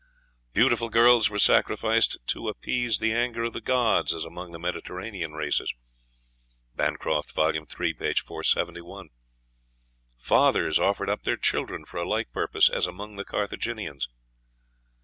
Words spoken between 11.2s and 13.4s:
their children for a like purpose, as among the